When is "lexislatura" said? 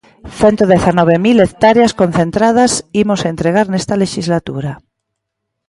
4.03-4.71